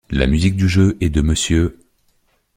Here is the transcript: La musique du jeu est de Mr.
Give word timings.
La 0.09 0.25
musique 0.25 0.55
du 0.55 0.67
jeu 0.67 0.97
est 0.99 1.11
de 1.11 1.21
Mr. 1.21 1.67